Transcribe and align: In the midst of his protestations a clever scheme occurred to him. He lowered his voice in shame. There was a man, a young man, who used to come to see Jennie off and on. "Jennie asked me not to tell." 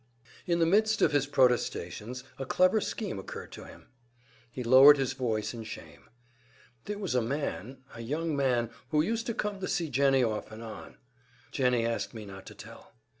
In 0.47 0.57
the 0.57 0.65
midst 0.65 1.03
of 1.03 1.11
his 1.11 1.27
protestations 1.27 2.23
a 2.39 2.45
clever 2.47 2.81
scheme 2.81 3.19
occurred 3.19 3.51
to 3.51 3.65
him. 3.65 3.85
He 4.51 4.63
lowered 4.63 4.97
his 4.97 5.13
voice 5.13 5.53
in 5.53 5.63
shame. 5.63 6.09
There 6.85 6.97
was 6.97 7.13
a 7.13 7.21
man, 7.21 7.83
a 7.93 7.99
young 8.01 8.35
man, 8.35 8.71
who 8.89 9.01
used 9.03 9.27
to 9.27 9.35
come 9.35 9.59
to 9.59 9.67
see 9.67 9.91
Jennie 9.91 10.23
off 10.23 10.51
and 10.51 10.63
on. 10.63 10.97
"Jennie 11.51 11.85
asked 11.85 12.15
me 12.15 12.25
not 12.25 12.47
to 12.47 12.55
tell." 12.55 12.93